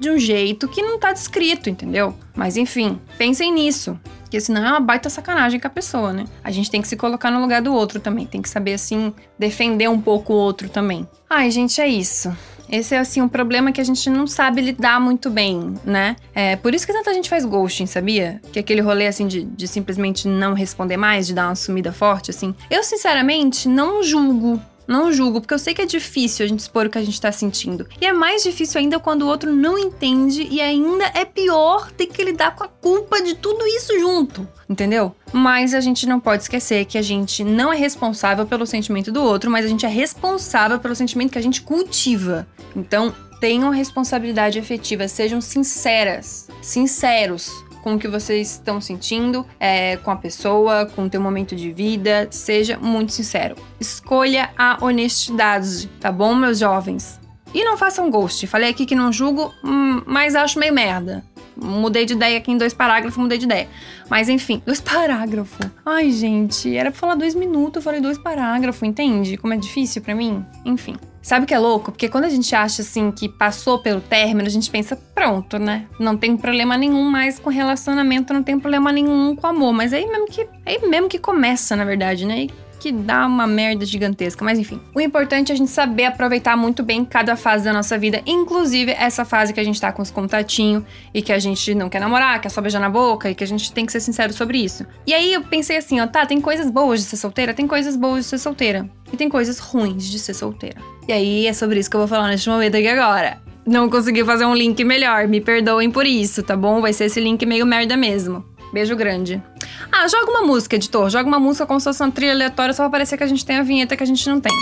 de 0.00 0.10
um 0.10 0.18
jeito 0.18 0.68
que 0.68 0.82
não 0.82 0.98
tá 0.98 1.12
descrito, 1.12 1.70
entendeu? 1.70 2.14
Mas 2.34 2.56
enfim, 2.56 3.00
pensem 3.16 3.52
nisso. 3.52 3.98
Porque 4.26 4.40
senão 4.40 4.66
é 4.66 4.70
uma 4.70 4.80
baita 4.80 5.08
sacanagem 5.08 5.60
com 5.60 5.68
a 5.68 5.70
pessoa, 5.70 6.12
né? 6.12 6.24
A 6.42 6.50
gente 6.50 6.68
tem 6.68 6.82
que 6.82 6.88
se 6.88 6.96
colocar 6.96 7.30
no 7.30 7.40
lugar 7.40 7.62
do 7.62 7.72
outro 7.72 8.00
também. 8.00 8.26
Tem 8.26 8.42
que 8.42 8.48
saber, 8.48 8.74
assim, 8.74 9.14
defender 9.38 9.88
um 9.88 10.00
pouco 10.00 10.32
o 10.32 10.36
outro 10.36 10.68
também. 10.68 11.08
Ai, 11.30 11.48
gente, 11.50 11.80
é 11.80 11.86
isso. 11.86 12.36
Esse 12.70 12.94
é, 12.94 12.98
assim, 12.98 13.20
um 13.20 13.28
problema 13.28 13.72
que 13.72 13.80
a 13.80 13.84
gente 13.84 14.08
não 14.10 14.26
sabe 14.26 14.60
lidar 14.60 15.00
muito 15.00 15.30
bem, 15.30 15.74
né? 15.84 16.16
É 16.34 16.56
por 16.56 16.74
isso 16.74 16.86
que 16.86 16.92
tanta 16.92 17.12
gente 17.14 17.28
faz 17.28 17.44
ghosting, 17.44 17.86
sabia? 17.86 18.40
Que 18.52 18.58
aquele 18.58 18.80
rolê, 18.80 19.06
assim, 19.06 19.26
de, 19.26 19.44
de 19.44 19.68
simplesmente 19.68 20.26
não 20.26 20.54
responder 20.54 20.96
mais, 20.96 21.26
de 21.26 21.34
dar 21.34 21.48
uma 21.48 21.54
sumida 21.54 21.92
forte, 21.92 22.30
assim. 22.30 22.54
Eu, 22.70 22.82
sinceramente, 22.82 23.68
não 23.68 24.02
julgo 24.02 24.60
não 24.86 25.12
julgo, 25.12 25.40
porque 25.40 25.54
eu 25.54 25.58
sei 25.58 25.74
que 25.74 25.82
é 25.82 25.86
difícil 25.86 26.44
a 26.44 26.48
gente 26.48 26.60
expor 26.60 26.86
o 26.86 26.90
que 26.90 26.98
a 26.98 27.04
gente 27.04 27.20
tá 27.20 27.32
sentindo. 27.32 27.86
E 28.00 28.06
é 28.06 28.12
mais 28.12 28.42
difícil 28.42 28.80
ainda 28.80 28.98
quando 28.98 29.22
o 29.22 29.26
outro 29.26 29.52
não 29.52 29.78
entende 29.78 30.46
e 30.50 30.60
ainda 30.60 31.04
é 31.14 31.24
pior 31.24 31.90
ter 31.90 32.06
que 32.06 32.22
lidar 32.22 32.54
com 32.54 32.64
a 32.64 32.68
culpa 32.68 33.22
de 33.22 33.34
tudo 33.34 33.66
isso 33.66 33.98
junto, 33.98 34.46
entendeu? 34.68 35.14
Mas 35.32 35.74
a 35.74 35.80
gente 35.80 36.06
não 36.06 36.20
pode 36.20 36.42
esquecer 36.42 36.84
que 36.84 36.98
a 36.98 37.02
gente 37.02 37.42
não 37.42 37.72
é 37.72 37.76
responsável 37.76 38.46
pelo 38.46 38.66
sentimento 38.66 39.10
do 39.10 39.22
outro, 39.22 39.50
mas 39.50 39.64
a 39.64 39.68
gente 39.68 39.84
é 39.84 39.88
responsável 39.88 40.78
pelo 40.78 40.94
sentimento 40.94 41.32
que 41.32 41.38
a 41.38 41.42
gente 41.42 41.62
cultiva. 41.62 42.46
Então, 42.74 43.14
tenham 43.40 43.70
responsabilidade 43.70 44.58
efetiva, 44.58 45.08
sejam 45.08 45.40
sinceras, 45.40 46.48
sinceros 46.62 47.65
com 47.86 47.94
o 47.94 47.98
que 48.00 48.08
vocês 48.08 48.50
estão 48.50 48.80
sentindo, 48.80 49.46
é, 49.60 49.96
com 49.98 50.10
a 50.10 50.16
pessoa, 50.16 50.86
com 50.86 51.04
o 51.04 51.08
teu 51.08 51.20
momento 51.20 51.54
de 51.54 51.70
vida. 51.70 52.26
Seja 52.32 52.76
muito 52.76 53.12
sincero. 53.12 53.54
Escolha 53.78 54.50
a 54.58 54.76
honestidade, 54.84 55.86
tá 56.00 56.10
bom, 56.10 56.34
meus 56.34 56.58
jovens? 56.58 57.20
E 57.54 57.62
não 57.62 57.76
façam 57.76 58.10
ghost. 58.10 58.44
Falei 58.48 58.70
aqui 58.70 58.86
que 58.86 58.96
não 58.96 59.12
julgo, 59.12 59.54
hum, 59.64 60.02
mas 60.04 60.34
acho 60.34 60.58
meio 60.58 60.74
merda. 60.74 61.24
Mudei 61.54 62.04
de 62.04 62.14
ideia 62.14 62.38
aqui 62.38 62.50
em 62.50 62.58
dois 62.58 62.74
parágrafos, 62.74 63.16
mudei 63.16 63.38
de 63.38 63.44
ideia. 63.44 63.68
Mas 64.10 64.28
enfim, 64.28 64.60
dois 64.66 64.80
parágrafos. 64.82 65.70
Ai, 65.84 66.10
gente, 66.10 66.76
era 66.76 66.90
pra 66.90 66.98
falar 66.98 67.14
dois 67.14 67.36
minutos, 67.36 67.76
eu 67.76 67.82
falei 67.82 68.00
dois 68.00 68.18
parágrafos, 68.18 68.82
entende? 68.82 69.36
Como 69.36 69.54
é 69.54 69.56
difícil 69.56 70.02
para 70.02 70.12
mim? 70.12 70.44
Enfim. 70.64 70.96
Sabe 71.26 71.42
o 71.42 71.48
que 71.48 71.54
é 71.54 71.58
louco? 71.58 71.90
Porque 71.90 72.08
quando 72.08 72.22
a 72.22 72.28
gente 72.28 72.54
acha 72.54 72.82
assim 72.82 73.10
que 73.10 73.28
passou 73.28 73.80
pelo 73.80 74.00
término, 74.00 74.46
a 74.46 74.48
gente 74.48 74.70
pensa, 74.70 74.94
pronto, 75.12 75.58
né? 75.58 75.88
Não 75.98 76.16
tem 76.16 76.36
problema 76.36 76.76
nenhum 76.76 77.02
mais 77.10 77.36
com 77.36 77.50
relacionamento, 77.50 78.32
não 78.32 78.44
tem 78.44 78.60
problema 78.60 78.92
nenhum 78.92 79.34
com 79.34 79.44
amor. 79.44 79.72
Mas 79.72 79.92
aí 79.92 80.06
mesmo 80.06 80.28
que, 80.28 80.46
aí 80.64 80.78
mesmo 80.86 81.08
que 81.08 81.18
começa, 81.18 81.74
na 81.74 81.84
verdade, 81.84 82.24
né? 82.24 82.42
E 82.42 82.50
que 82.78 82.92
dá 82.92 83.26
uma 83.26 83.46
merda 83.46 83.84
gigantesca. 83.84 84.44
Mas 84.44 84.58
enfim, 84.58 84.80
o 84.94 85.00
importante 85.00 85.50
é 85.50 85.54
a 85.54 85.56
gente 85.56 85.70
saber 85.70 86.04
aproveitar 86.04 86.56
muito 86.56 86.82
bem 86.82 87.04
cada 87.04 87.36
fase 87.36 87.64
da 87.64 87.72
nossa 87.72 87.98
vida, 87.98 88.22
inclusive 88.26 88.92
essa 88.92 89.24
fase 89.24 89.52
que 89.52 89.60
a 89.60 89.64
gente 89.64 89.80
tá 89.80 89.92
com 89.92 90.02
os 90.02 90.10
contatinhos 90.10 90.84
e 91.12 91.22
que 91.22 91.32
a 91.32 91.38
gente 91.38 91.74
não 91.74 91.88
quer 91.88 92.00
namorar, 92.00 92.40
quer 92.40 92.48
só 92.48 92.60
beijar 92.60 92.80
na 92.80 92.90
boca 92.90 93.30
e 93.30 93.34
que 93.34 93.44
a 93.44 93.46
gente 93.46 93.72
tem 93.72 93.86
que 93.86 93.92
ser 93.92 94.00
sincero 94.00 94.32
sobre 94.32 94.58
isso. 94.58 94.86
E 95.06 95.14
aí 95.14 95.32
eu 95.32 95.42
pensei 95.42 95.76
assim, 95.76 96.00
ó, 96.00 96.06
tá, 96.06 96.26
tem 96.26 96.40
coisas 96.40 96.70
boas 96.70 97.00
de 97.00 97.06
ser 97.06 97.16
solteira, 97.16 97.54
tem 97.54 97.66
coisas 97.66 97.96
boas 97.96 98.24
de 98.24 98.30
ser 98.30 98.38
solteira. 98.38 98.88
E 99.12 99.16
tem 99.16 99.28
coisas 99.28 99.58
ruins 99.58 100.04
de 100.04 100.18
ser 100.18 100.34
solteira. 100.34 100.80
E 101.06 101.12
aí 101.12 101.46
é 101.46 101.52
sobre 101.52 101.78
isso 101.78 101.88
que 101.88 101.96
eu 101.96 102.00
vou 102.00 102.08
falar 102.08 102.28
neste 102.28 102.48
momento 102.48 102.76
aqui 102.76 102.88
agora. 102.88 103.40
Não 103.64 103.88
consegui 103.88 104.24
fazer 104.24 104.44
um 104.44 104.54
link 104.54 104.82
melhor, 104.84 105.26
me 105.26 105.40
perdoem 105.40 105.90
por 105.90 106.06
isso, 106.06 106.42
tá 106.42 106.56
bom? 106.56 106.80
Vai 106.80 106.92
ser 106.92 107.04
esse 107.06 107.20
link 107.20 107.44
meio 107.46 107.66
merda 107.66 107.96
mesmo. 107.96 108.44
Beijo 108.72 108.96
grande. 108.96 109.42
Ah, 109.90 110.06
joga 110.08 110.30
uma 110.30 110.42
música, 110.42 110.76
editor. 110.76 111.08
Joga 111.08 111.28
uma 111.28 111.38
música 111.38 111.66
se 111.78 111.84
fosse 111.84 112.02
uma 112.02 112.10
trilha 112.10 112.32
aleatória 112.32 112.74
só 112.74 112.82
pra 112.84 112.90
parecer 112.90 113.16
que 113.16 113.24
a 113.24 113.26
gente 113.26 113.44
tem 113.44 113.56
a 113.56 113.62
vinheta 113.62 113.96
que 113.96 114.02
a 114.02 114.06
gente 114.06 114.28
não 114.28 114.40
tem. 114.40 114.52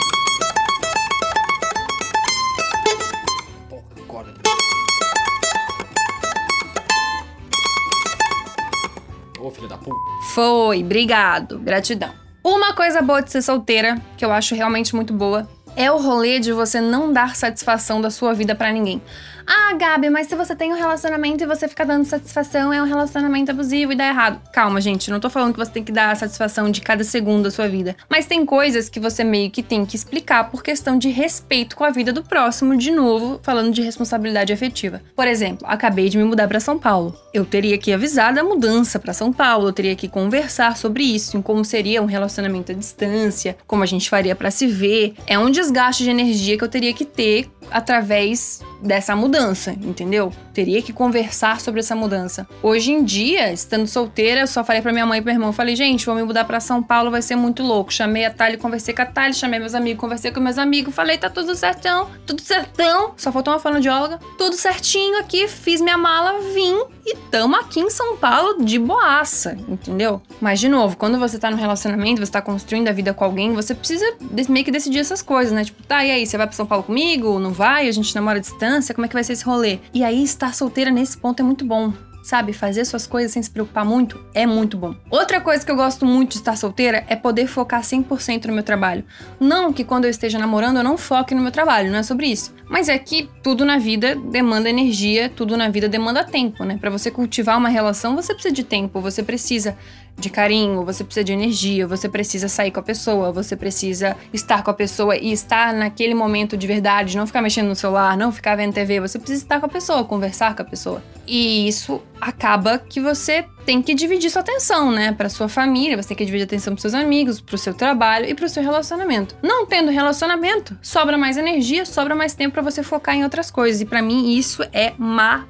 Ô, 9.39 9.51
filho 9.51 9.69
da 9.69 9.77
puta. 9.77 9.97
Foi, 10.33 10.83
obrigado, 10.83 11.59
gratidão. 11.59 12.11
Uma 12.43 12.73
coisa 12.73 13.03
boa 13.03 13.21
de 13.21 13.31
ser 13.31 13.43
solteira, 13.43 14.01
que 14.17 14.25
eu 14.25 14.33
acho 14.33 14.55
realmente 14.55 14.95
muito 14.95 15.13
boa, 15.13 15.49
É 15.77 15.91
o 15.91 15.99
rolê 15.99 16.39
de 16.39 16.53
você 16.53 16.81
não 16.81 17.13
dar 17.13 17.35
satisfação 17.35 18.01
da 18.01 18.09
sua 18.09 18.33
vida 18.33 18.55
pra 18.55 18.71
ninguém. 18.71 19.03
Ah, 19.47 19.75
Gabi, 19.77 20.09
mas 20.09 20.27
se 20.27 20.35
você 20.35 20.55
tem 20.55 20.73
um 20.73 20.77
relacionamento 20.77 21.43
e 21.43 21.47
você 21.47 21.69
fica 21.69 21.85
dando 21.85 22.05
satisfação, 22.05 22.73
é 22.73 22.83
um 22.83 22.87
relacionamento 22.87 23.51
abusivo 23.51 23.93
e 23.93 23.97
dá 23.97 24.07
errado. 24.09 24.41
Calma, 24.53 24.81
gente, 24.81 25.11
não 25.11 25.21
tô 25.21 25.29
falando 25.29 25.53
que 25.53 25.59
você 25.59 25.71
tem 25.71 25.85
que 25.85 25.93
dar 25.93 26.11
a 26.11 26.15
satisfação 26.15 26.71
de 26.71 26.81
cada 26.81 27.05
segundo 27.05 27.45
da 27.45 27.51
sua 27.51 27.69
vida. 27.69 27.97
Mas 28.09 28.27
tem 28.27 28.47
coisas 28.47 28.89
que 28.89 29.01
você 29.01 29.23
meio 29.23 29.51
que 29.51 29.63
tem 29.63 29.85
que 29.85 29.97
explicar 29.97 30.51
por 30.51 30.63
questão 30.63 30.97
de 30.97 31.09
respeito 31.11 31.77
com 31.77 31.85
a 31.85 31.91
vida 31.91 32.13
do 32.13 32.23
próximo, 32.23 32.77
de 32.77 32.91
novo, 32.91 33.41
falando 33.43 33.73
de 33.73 33.83
responsabilidade 33.83 34.53
afetiva. 34.53 35.03
Por 35.15 35.27
exemplo, 35.27 35.67
acabei 35.69 36.09
de 36.09 36.17
me 36.17 36.25
mudar 36.25 36.49
para 36.49 36.61
São 36.61 36.79
Paulo. 36.79 37.15
Eu 37.33 37.45
teria 37.45 37.77
que 37.77 37.93
avisar 37.93 38.33
da 38.33 38.43
mudança 38.43 38.99
para 38.99 39.13
São 39.13 39.33
Paulo, 39.33 39.69
eu 39.69 39.73
teria 39.73 39.97
que 39.97 40.09
conversar 40.09 40.77
sobre 40.77 41.03
isso, 41.03 41.37
em 41.37 41.43
como 41.43 41.65
seria 41.65 42.03
um 42.03 42.07
relacionamento 42.07 42.73
à 42.73 42.75
distância, 42.75 43.57
como 43.67 43.83
a 43.83 43.87
gente 43.87 44.09
faria 44.09 44.35
para 44.35 44.51
se 44.51 44.67
ver. 44.67 45.15
É 45.27 45.39
um 45.39 45.51
desgaste 45.51 46.05
de 46.05 46.11
energia 46.11 46.57
que 46.57 46.65
eu 46.65 46.69
teria 46.69 46.95
que 46.95 47.05
ter 47.05 47.51
através 47.71 48.61
dessa 48.83 49.17
mudança, 49.17 49.34
entendeu? 49.73 50.33
Teria 50.53 50.83
que 50.83 50.93
conversar 50.93 51.61
sobre 51.61 51.81
essa 51.81 51.95
mudança. 51.95 52.47
Hoje 52.63 52.93
em 52.93 53.05
dia, 53.05 53.53
estando 53.53 53.87
solteira, 53.87 54.43
eu 54.43 54.47
só 54.47 54.65
falei 54.65 54.81
para 54.81 54.93
minha 54.93 55.07
mãe 55.07 55.19
e 55.19 55.23
pro 55.23 55.27
meu 55.27 55.35
irmão, 55.35 55.53
falei, 55.53 55.75
gente, 55.77 56.07
vou 56.07 56.15
me 56.15 56.23
mudar 56.23 56.45
para 56.45 56.61
São 56.61 56.83
Paulo, 56.83 57.11
vai 57.11 57.23
ser 57.23 57.37
muito 57.37 57.63
louco. 57.63 57.93
Chamei 57.93 58.25
a 58.25 58.31
Thalie, 58.31 58.57
conversei 58.57 58.95
com 58.95 59.03
a 59.03 59.07
Thalie, 59.07 59.35
chamei 59.35 59.59
meus 59.59 59.75
amigos, 59.75 60.01
conversei 60.01 60.31
com 60.31 60.41
meus 60.41 60.59
amigos, 60.59 60.95
falei, 60.95 61.19
tá 61.19 61.29
tudo 61.29 61.55
certão, 61.55 62.09
tudo 62.27 62.41
certão. 62.41 63.13
Só 63.17 63.33
faltou 63.33 63.53
uma 63.53 63.61
fonoaudióloga. 63.61 64.19
Tudo 64.39 64.55
certinho 64.57 65.19
aqui, 65.19 65.49
fiz 65.49 65.81
minha 65.81 65.99
mala, 65.99 66.41
vim 66.55 66.95
e 67.07 67.17
tamo 67.31 67.55
aqui 67.57 67.81
em 67.81 67.91
São 67.91 68.17
Paulo 68.17 68.65
de 68.65 68.79
boaça, 68.79 69.57
entendeu? 69.69 70.23
Mas 70.41 70.59
de 70.59 70.69
novo, 70.69 70.97
quando 70.97 71.19
você 71.19 71.39
tá 71.39 71.51
no 71.51 71.57
relacionamento, 71.57 72.25
você 72.25 72.33
tá 72.33 72.41
construindo 72.41 72.89
a 72.89 72.93
vida 72.93 73.13
com 73.13 73.25
alguém, 73.25 73.53
você 73.53 73.75
precisa 73.75 74.05
meio 74.49 74.65
que 74.65 74.71
decidir 74.71 75.01
essas 75.01 75.21
coisas, 75.21 75.53
né? 75.53 75.65
Tipo, 75.65 75.83
tá, 75.83 76.05
e 76.05 76.11
aí, 76.11 76.27
você 76.27 76.37
vai 76.37 76.47
para 76.47 76.57
São 76.57 76.67
Paulo 76.67 76.85
comigo? 76.85 77.39
Não 77.39 77.53
vai? 77.53 77.89
A 77.89 77.93
gente 77.93 78.15
namora 78.15 78.39
à 78.39 78.41
distância? 78.41 78.95
Como 78.95 79.05
é 79.05 79.09
que 79.09 79.15
vai 79.15 79.24
ser 79.25 79.33
esse 79.33 79.45
rolê? 79.45 79.79
E 79.93 80.05
aí, 80.05 80.23
estar 80.23 80.55
solteira 80.55 80.91
nesse 80.91 81.17
ponto 81.17 81.41
é 81.41 81.43
muito 81.43 81.65
bom 81.65 81.93
sabe? 82.25 82.55
Fazer 82.55 82.87
suas 82.87 83.07
coisas 83.07 83.31
sem 83.31 83.43
se 83.43 83.51
preocupar 83.51 83.85
muito 83.85 84.19
é 84.33 84.47
muito 84.47 84.79
bom. 84.79 84.97
Outra 85.11 85.41
coisa 85.41 85.65
que 85.65 85.71
eu 85.71 85.77
gosto 85.77 86.07
muito 86.07 86.33
de 86.33 86.39
estar 86.39 86.57
solteira 86.57 87.05
é 87.07 87.15
poder 87.15 87.47
focar 87.47 87.83
100% 87.83 88.47
no 88.47 88.55
meu 88.55 88.63
trabalho. 88.63 89.05
Não 89.39 89.73
que 89.73 89.85
quando 89.85 90.07
eu 90.07 90.11
esteja 90.11 90.39
namorando 90.39 90.79
eu 90.79 90.83
não 90.83 90.97
foque 90.97 91.35
no 91.35 91.43
meu 91.43 91.53
trabalho, 91.53 91.93
não 91.93 91.99
é 91.99 92.03
sobre 92.03 92.27
isso. 92.27 92.55
Mas 92.67 92.89
é 92.89 92.99
que 92.99 93.29
tudo 93.43 93.63
na 93.65 93.77
vida 93.77 94.17
demanda 94.17 94.71
energia, 94.71 95.29
tudo 95.29 95.55
na 95.55 95.69
vida 95.69 95.87
demanda 95.87 96.25
tempo, 96.25 96.65
né? 96.65 96.79
Para 96.81 96.91
você 96.91 97.11
cultivar 97.11 97.59
uma 97.59 97.69
relação, 97.69 98.17
você 98.17 98.33
precisa 98.33 98.55
de 98.55 98.65
tempo, 98.65 99.03
você 99.03 99.23
precisa 99.23 99.77
de 100.17 100.31
carinho, 100.31 100.85
você 100.85 101.03
precisa 101.03 101.25
de 101.25 101.33
energia, 101.33 101.87
você 101.87 102.09
precisa 102.09 102.49
sair 102.49 102.71
com 102.71 102.81
a 102.81 102.83
pessoa, 102.83 103.33
você 103.33 103.57
precisa 103.57 104.17
estar 104.33 104.63
com 104.63 104.71
a 104.71 104.75
pessoa 104.75 105.17
e 105.17 105.33
estar 105.33 105.75
naquele 105.75 106.15
momento 106.15 106.57
de 106.57 106.67
verdade, 106.67 107.17
não 107.17 107.27
ficar 107.27 107.43
mexendo 107.43 107.69
no 107.69 107.77
celular, 107.77 108.17
não 108.17 108.31
ficar 108.31 108.57
vendo 108.57 108.73
TV, 108.73 109.01
você 109.01 109.19
precisa 109.19 109.43
estar 109.43 109.61
com 109.61 109.67
a 109.67 109.69
pessoa, 109.69 110.05
conversar 110.05 110.55
com 110.55 110.63
a 110.63 110.65
pessoa. 110.65 111.03
E 111.27 111.67
isso 111.67 112.01
acaba 112.21 112.79
que 112.79 113.01
você 113.01 113.45
tem 113.67 113.83
que 113.83 113.95
dividir 113.95 114.31
sua 114.31 114.43
atenção, 114.43 114.91
né, 114.91 115.13
para 115.13 115.29
sua 115.29 115.49
família, 115.49 115.97
você 116.01 116.09
tem 116.09 116.17
que 116.17 116.25
dividir 116.25 116.45
atenção 116.45 116.75
para 116.75 116.83
seus 116.83 116.95
amigos, 116.95 117.41
para 117.41 117.55
o 117.55 117.59
seu 117.59 117.75
trabalho 117.75 118.27
e 118.29 118.35
para 118.35 118.45
o 118.47 118.49
seu 118.49 118.63
relacionamento. 118.63 119.35
Não 119.43 119.67
tendo 119.67 119.91
relacionamento, 119.91 120.79
sobra 120.83 121.19
mais 121.19 121.37
energia, 121.37 121.85
sobra 121.85 122.15
mais 122.15 122.35
tempo 122.35 122.55
para 122.55 122.63
você 122.63 122.83
focar 122.83 123.17
em 123.17 123.25
outras 123.25 123.51
coisas. 123.51 123.81
E 123.81 123.87
para 123.87 124.03
mim 124.03 124.37
isso 124.37 124.63
é 124.73 124.93
maravilhoso. 124.99 125.45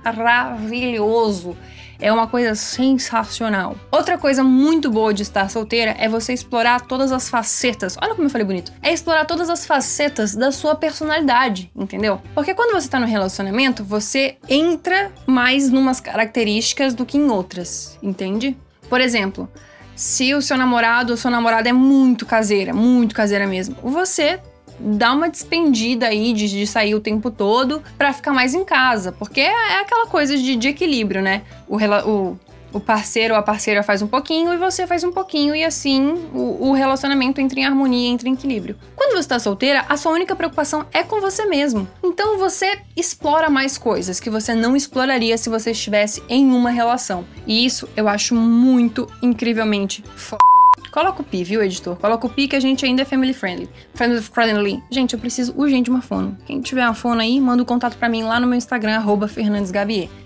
É 2.00 2.12
uma 2.12 2.26
coisa 2.26 2.54
sensacional. 2.54 3.76
Outra 3.90 4.18
coisa 4.18 4.42
muito 4.42 4.90
boa 4.90 5.12
de 5.12 5.22
estar 5.22 5.48
solteira 5.50 5.94
é 5.98 6.08
você 6.08 6.32
explorar 6.32 6.82
todas 6.82 7.12
as 7.12 7.28
facetas. 7.28 7.96
Olha 8.02 8.14
como 8.14 8.26
eu 8.26 8.30
falei 8.30 8.46
bonito. 8.46 8.72
É 8.82 8.92
explorar 8.92 9.24
todas 9.24 9.48
as 9.48 9.66
facetas 9.66 10.34
da 10.34 10.52
sua 10.52 10.74
personalidade, 10.74 11.70
entendeu? 11.74 12.20
Porque 12.34 12.54
quando 12.54 12.72
você 12.72 12.88
tá 12.88 12.98
no 12.98 13.06
relacionamento, 13.06 13.84
você 13.84 14.36
entra 14.48 15.12
mais 15.26 15.70
numas 15.70 16.00
características 16.00 16.94
do 16.94 17.06
que 17.06 17.18
em 17.18 17.30
outras, 17.30 17.98
entende? 18.02 18.56
Por 18.88 19.00
exemplo, 19.00 19.48
se 19.94 20.34
o 20.34 20.42
seu 20.42 20.56
namorado 20.56 21.12
ou 21.12 21.16
sua 21.16 21.30
namorada 21.30 21.68
é 21.68 21.72
muito 21.72 22.26
caseira, 22.26 22.74
muito 22.74 23.14
caseira 23.14 23.46
mesmo, 23.46 23.76
você 23.82 24.40
dá 24.78 25.12
uma 25.12 25.28
despendida 25.28 26.06
aí 26.06 26.32
de, 26.32 26.48
de 26.48 26.66
sair 26.66 26.94
o 26.94 27.00
tempo 27.00 27.30
todo 27.30 27.82
para 27.96 28.12
ficar 28.12 28.32
mais 28.32 28.54
em 28.54 28.64
casa, 28.64 29.12
porque 29.12 29.40
é, 29.40 29.46
é 29.46 29.80
aquela 29.80 30.06
coisa 30.06 30.36
de, 30.36 30.56
de 30.56 30.68
equilíbrio, 30.68 31.22
né? 31.22 31.42
O, 31.68 31.76
o, 31.76 32.38
o 32.72 32.80
parceiro 32.80 33.34
ou 33.34 33.40
a 33.40 33.42
parceira 33.42 33.82
faz 33.82 34.02
um 34.02 34.06
pouquinho 34.06 34.52
e 34.52 34.56
você 34.56 34.86
faz 34.86 35.04
um 35.04 35.12
pouquinho, 35.12 35.54
e 35.54 35.64
assim 35.64 36.28
o, 36.34 36.68
o 36.68 36.72
relacionamento 36.72 37.40
entra 37.40 37.60
em 37.60 37.64
harmonia, 37.64 38.08
entra 38.08 38.28
em 38.28 38.34
equilíbrio. 38.34 38.76
Quando 38.96 39.12
você 39.12 39.20
está 39.20 39.38
solteira, 39.38 39.84
a 39.88 39.96
sua 39.96 40.12
única 40.12 40.34
preocupação 40.34 40.84
é 40.92 41.02
com 41.02 41.20
você 41.20 41.46
mesmo. 41.46 41.88
Então 42.02 42.38
você 42.38 42.78
explora 42.96 43.48
mais 43.48 43.78
coisas 43.78 44.18
que 44.18 44.28
você 44.28 44.54
não 44.54 44.76
exploraria 44.76 45.38
se 45.38 45.48
você 45.48 45.70
estivesse 45.70 46.22
em 46.28 46.50
uma 46.52 46.70
relação. 46.70 47.24
E 47.46 47.64
isso 47.64 47.88
eu 47.96 48.08
acho 48.08 48.34
muito 48.34 49.08
incrivelmente 49.22 50.02
foda. 50.16 50.53
Coloca 50.94 51.22
o 51.22 51.24
pi, 51.24 51.42
viu, 51.42 51.60
editor? 51.60 51.96
Coloca 51.96 52.24
o 52.24 52.30
pi 52.30 52.46
que 52.46 52.54
a 52.54 52.60
gente 52.60 52.86
ainda 52.86 53.02
é 53.02 53.04
family 53.04 53.34
friendly. 53.34 53.68
Family 53.94 54.22
friendly. 54.22 54.80
Gente, 54.88 55.14
eu 55.14 55.18
preciso 55.18 55.52
urgente 55.56 55.86
de 55.86 55.90
uma 55.90 56.00
fono. 56.00 56.38
Quem 56.46 56.60
tiver 56.60 56.84
uma 56.84 56.94
fono 56.94 57.20
aí, 57.20 57.40
manda 57.40 57.62
o 57.62 57.64
um 57.64 57.66
contato 57.66 57.96
para 57.98 58.08
mim 58.08 58.22
lá 58.22 58.38
no 58.38 58.46
meu 58.46 58.56
Instagram, 58.56 58.94
arroba. 58.94 59.28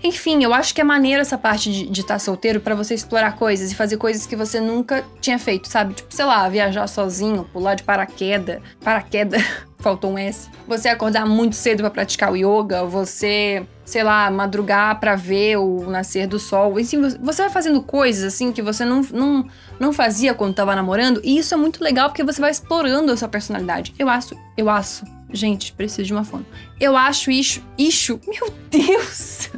Enfim, 0.03 0.43
eu 0.43 0.53
acho 0.53 0.75
que 0.75 0.79
é 0.79 0.83
maneiro 0.83 1.21
essa 1.21 1.39
parte 1.39 1.71
de 1.71 2.01
estar 2.01 2.13
tá 2.13 2.19
solteiro 2.19 2.59
para 2.59 2.75
você 2.75 2.93
explorar 2.93 3.35
coisas 3.35 3.71
e 3.71 3.75
fazer 3.75 3.97
coisas 3.97 4.27
que 4.27 4.35
você 4.35 4.59
nunca 4.59 5.03
tinha 5.19 5.39
feito, 5.39 5.67
sabe? 5.67 5.95
Tipo, 5.95 6.13
sei 6.13 6.25
lá, 6.25 6.47
viajar 6.47 6.85
sozinho, 6.85 7.49
pular 7.51 7.73
de 7.73 7.81
paraquedas. 7.81 8.61
Paraquedas. 8.79 9.41
Faltou 9.79 10.11
um 10.11 10.17
S. 10.17 10.49
Você 10.67 10.89
acordar 10.89 11.25
muito 11.25 11.55
cedo 11.55 11.81
para 11.81 11.89
praticar 11.89 12.31
o 12.31 12.35
yoga, 12.35 12.83
você 12.83 13.65
sei 13.89 14.03
lá, 14.03 14.29
madrugar 14.29 14.99
para 14.99 15.15
ver 15.15 15.57
o 15.57 15.89
nascer 15.89 16.27
do 16.27 16.37
sol. 16.37 16.77
Assim, 16.77 17.01
você 17.01 17.41
vai 17.41 17.49
fazendo 17.49 17.81
coisas 17.81 18.23
assim 18.23 18.51
que 18.51 18.61
você 18.61 18.85
não, 18.85 19.01
não, 19.11 19.49
não 19.79 19.91
fazia 19.91 20.31
quando 20.33 20.53
tava 20.53 20.75
namorando, 20.75 21.19
e 21.23 21.39
isso 21.39 21.55
é 21.55 21.57
muito 21.57 21.83
legal 21.83 22.09
porque 22.09 22.23
você 22.23 22.39
vai 22.39 22.51
explorando 22.51 23.11
a 23.11 23.17
sua 23.17 23.27
personalidade. 23.27 23.95
Eu 23.97 24.07
acho, 24.07 24.37
eu 24.55 24.69
acho. 24.69 25.03
Gente, 25.31 25.73
preciso 25.73 26.03
de 26.03 26.13
uma 26.13 26.23
fono. 26.23 26.45
Eu 26.79 26.95
acho 26.95 27.31
isso, 27.31 27.63
isso, 27.77 28.19
meu 28.27 28.53
Deus. 28.69 29.49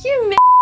que 0.00 0.20
merda. 0.20 0.59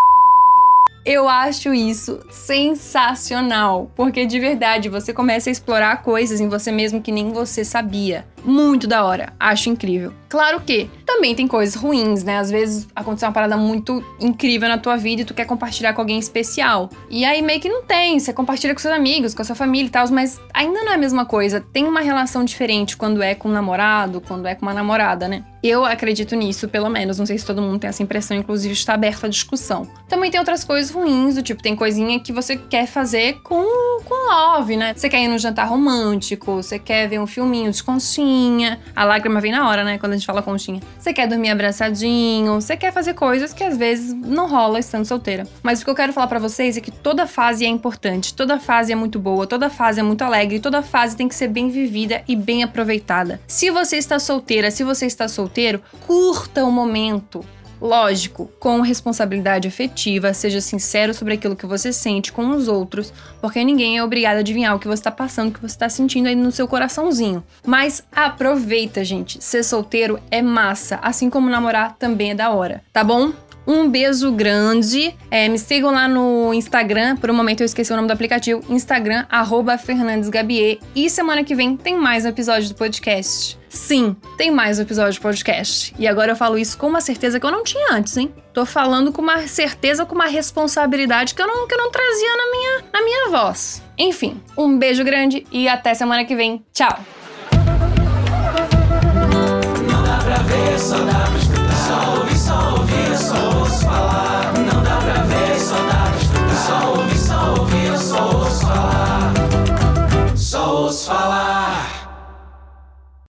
Eu 1.04 1.28
acho 1.28 1.72
isso 1.72 2.20
sensacional, 2.30 3.90
porque 3.94 4.26
de 4.26 4.38
verdade 4.38 4.88
você 4.88 5.12
começa 5.12 5.48
a 5.48 5.52
explorar 5.52 6.02
coisas 6.02 6.40
em 6.40 6.48
você 6.48 6.70
mesmo 6.70 7.00
que 7.00 7.12
nem 7.12 7.32
você 7.32 7.64
sabia. 7.64 8.26
Muito 8.44 8.86
da 8.86 9.04
hora, 9.04 9.32
acho 9.38 9.68
incrível. 9.68 10.12
Claro 10.28 10.60
que 10.60 10.90
também 11.06 11.34
tem 11.34 11.48
coisas 11.48 11.74
ruins, 11.74 12.22
né? 12.22 12.38
Às 12.38 12.50
vezes 12.50 12.86
aconteceu 12.94 13.28
uma 13.28 13.32
parada 13.32 13.56
muito 13.56 14.04
incrível 14.20 14.68
na 14.68 14.76
tua 14.76 14.96
vida 14.96 15.22
e 15.22 15.24
tu 15.24 15.32
quer 15.32 15.46
compartilhar 15.46 15.94
com 15.94 16.02
alguém 16.02 16.18
especial. 16.18 16.90
E 17.08 17.24
aí 17.24 17.40
meio 17.40 17.60
que 17.60 17.68
não 17.68 17.82
tem, 17.82 18.18
você 18.18 18.32
compartilha 18.32 18.74
com 18.74 18.80
seus 18.80 18.94
amigos, 18.94 19.34
com 19.34 19.40
a 19.40 19.44
sua 19.44 19.56
família 19.56 19.86
e 19.86 19.90
tal, 19.90 20.06
mas 20.10 20.38
ainda 20.52 20.82
não 20.84 20.92
é 20.92 20.94
a 20.96 20.98
mesma 20.98 21.24
coisa. 21.24 21.60
Tem 21.60 21.86
uma 21.86 22.00
relação 22.00 22.44
diferente 22.44 22.96
quando 22.96 23.22
é 23.22 23.34
com 23.34 23.48
um 23.48 23.52
namorado, 23.52 24.20
quando 24.20 24.46
é 24.46 24.54
com 24.54 24.62
uma 24.62 24.74
namorada, 24.74 25.26
né? 25.26 25.44
Eu 25.62 25.84
acredito 25.84 26.36
nisso, 26.36 26.68
pelo 26.68 26.88
menos. 26.88 27.18
Não 27.18 27.26
sei 27.26 27.36
se 27.36 27.44
todo 27.44 27.60
mundo 27.60 27.80
tem 27.80 27.88
essa 27.88 28.02
impressão, 28.02 28.36
inclusive 28.36 28.74
está 28.74 28.94
aberto 28.94 29.26
à 29.26 29.28
discussão. 29.28 29.88
Também 30.08 30.30
tem 30.30 30.38
outras 30.38 30.62
coisas 30.62 30.90
ruins, 30.90 31.34
do 31.34 31.42
tipo, 31.42 31.62
tem 31.62 31.74
coisinha 31.74 32.20
que 32.20 32.32
você 32.32 32.56
quer 32.56 32.86
fazer 32.86 33.40
com, 33.42 33.64
com 34.04 34.30
love, 34.30 34.76
né? 34.76 34.94
Você 34.94 35.08
quer 35.08 35.22
ir 35.22 35.28
num 35.28 35.38
jantar 35.38 35.68
romântico, 35.68 36.54
você 36.56 36.78
quer 36.78 37.08
ver 37.08 37.18
um 37.18 37.26
filminho 37.26 37.72
de 37.72 37.82
conchinha. 38.28 38.78
A 38.94 39.04
lágrima 39.04 39.40
vem 39.40 39.52
na 39.52 39.68
hora, 39.68 39.82
né? 39.82 39.98
Quando 39.98 40.12
a 40.12 40.16
gente 40.16 40.26
fala 40.26 40.42
conchinha. 40.42 40.80
Você 40.98 41.12
quer 41.12 41.26
dormir 41.26 41.50
abraçadinho, 41.50 42.54
você 42.54 42.76
quer 42.76 42.92
fazer 42.92 43.14
coisas 43.14 43.52
que 43.52 43.64
às 43.64 43.76
vezes 43.76 44.12
não 44.12 44.48
rola 44.48 44.78
estando 44.78 45.04
solteira. 45.04 45.46
Mas 45.62 45.80
o 45.80 45.84
que 45.84 45.90
eu 45.90 45.94
quero 45.94 46.12
falar 46.12 46.26
para 46.26 46.38
vocês 46.38 46.76
é 46.76 46.80
que 46.80 46.90
toda 46.90 47.26
fase 47.26 47.64
é 47.64 47.68
importante, 47.68 48.34
toda 48.34 48.58
fase 48.58 48.92
é 48.92 48.94
muito 48.94 49.18
boa, 49.18 49.46
toda 49.46 49.70
fase 49.70 50.00
é 50.00 50.02
muito 50.02 50.22
alegre, 50.22 50.60
toda 50.60 50.82
fase 50.82 51.16
tem 51.16 51.28
que 51.28 51.34
ser 51.34 51.48
bem 51.48 51.70
vivida 51.70 52.22
e 52.28 52.36
bem 52.36 52.62
aproveitada. 52.62 53.40
Se 53.46 53.70
você 53.70 53.96
está 53.96 54.18
solteira, 54.18 54.70
se 54.70 54.84
você 54.84 55.06
está 55.06 55.26
solteiro, 55.28 55.80
curta 56.06 56.64
o 56.64 56.70
momento. 56.70 57.44
Lógico, 57.80 58.50
com 58.58 58.80
responsabilidade 58.80 59.68
afetiva, 59.68 60.34
seja 60.34 60.60
sincero 60.60 61.14
sobre 61.14 61.34
aquilo 61.34 61.56
que 61.56 61.66
você 61.66 61.92
sente 61.92 62.32
com 62.32 62.50
os 62.50 62.68
outros, 62.68 63.12
porque 63.40 63.62
ninguém 63.62 63.98
é 63.98 64.04
obrigado 64.04 64.36
a 64.36 64.40
adivinhar 64.40 64.74
o 64.74 64.78
que 64.78 64.88
você 64.88 65.00
está 65.00 65.10
passando, 65.10 65.50
o 65.50 65.52
que 65.52 65.60
você 65.60 65.74
está 65.74 65.88
sentindo 65.88 66.26
aí 66.26 66.34
no 66.34 66.50
seu 66.50 66.66
coraçãozinho. 66.66 67.42
Mas 67.64 68.02
aproveita, 68.10 69.04
gente. 69.04 69.42
Ser 69.42 69.62
solteiro 69.62 70.18
é 70.30 70.42
massa, 70.42 70.98
assim 71.02 71.30
como 71.30 71.48
namorar 71.48 71.96
também 71.98 72.32
é 72.32 72.34
da 72.34 72.50
hora, 72.50 72.82
tá 72.92 73.04
bom? 73.04 73.32
Um 73.68 73.86
beijo 73.86 74.32
grande. 74.32 75.14
É, 75.30 75.46
me 75.46 75.58
sigam 75.58 75.92
lá 75.92 76.08
no 76.08 76.54
Instagram. 76.54 77.16
Por 77.16 77.30
um 77.30 77.34
momento 77.34 77.60
eu 77.60 77.66
esqueci 77.66 77.92
o 77.92 77.96
nome 77.96 78.08
do 78.08 78.12
aplicativo. 78.12 78.64
Instagram, 78.70 79.26
arroba 79.28 79.76
Fernandes 79.76 80.30
Gabier. 80.30 80.78
E 80.96 81.10
semana 81.10 81.44
que 81.44 81.54
vem 81.54 81.76
tem 81.76 81.94
mais 81.94 82.24
um 82.24 82.28
episódio 82.28 82.70
do 82.70 82.74
podcast. 82.74 83.58
Sim, 83.68 84.16
tem 84.38 84.50
mais 84.50 84.78
um 84.78 84.82
episódio 84.82 85.20
do 85.20 85.22
podcast. 85.22 85.94
E 85.98 86.08
agora 86.08 86.32
eu 86.32 86.36
falo 86.36 86.56
isso 86.56 86.78
com 86.78 86.86
uma 86.86 87.02
certeza 87.02 87.38
que 87.38 87.44
eu 87.44 87.50
não 87.50 87.62
tinha 87.62 87.92
antes, 87.92 88.16
hein? 88.16 88.32
Tô 88.54 88.64
falando 88.64 89.12
com 89.12 89.20
uma 89.20 89.46
certeza, 89.46 90.06
com 90.06 90.14
uma 90.14 90.28
responsabilidade 90.28 91.34
que 91.34 91.42
eu 91.42 91.46
não, 91.46 91.68
que 91.68 91.74
eu 91.74 91.78
não 91.78 91.90
trazia 91.90 92.36
na 92.38 92.50
minha, 92.50 92.84
na 92.90 93.02
minha 93.02 93.28
voz. 93.28 93.82
Enfim, 93.98 94.40
um 94.56 94.78
beijo 94.78 95.04
grande 95.04 95.46
e 95.52 95.68
até 95.68 95.92
semana 95.92 96.24
que 96.24 96.34
vem. 96.34 96.64
Tchau! 96.72 96.98